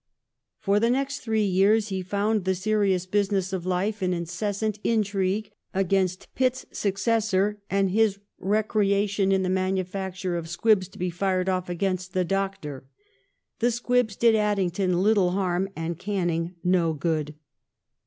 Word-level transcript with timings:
For 0.57 0.79
the 0.79 0.89
next 0.89 1.19
three 1.19 1.45
yeai 1.47 1.77
s 1.77 1.89
he 1.89 2.01
found 2.01 2.43
the 2.43 2.55
serious 2.55 3.05
business 3.05 3.53
of 3.53 3.67
life 3.67 4.01
in 4.01 4.15
incessant 4.15 4.79
intrigue 4.83 5.51
against 5.75 6.27
Pitt's 6.33 6.65
successor, 6.71 7.61
and 7.69 7.91
his 7.91 8.17
recreation 8.39 9.31
in 9.31 9.43
the 9.43 9.47
manufacture 9.47 10.37
of 10.37 10.49
squibs 10.49 10.87
to 10.87 10.97
be 10.97 11.11
fired 11.11 11.49
off 11.49 11.69
against 11.69 12.13
the" 12.13 12.25
Doctor". 12.39 12.87
The 13.59 13.69
squibs 13.69 14.15
did 14.15 14.33
Addington 14.33 15.03
little 15.03 15.33
harm 15.33 15.69
and 15.75 15.99
Canning 15.99 16.55
no 16.63 16.93
good. 16.93 17.35